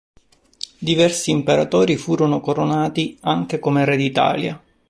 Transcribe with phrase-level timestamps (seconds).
[0.79, 4.59] Diversi imperatori furono coronati anche come re d'Italia.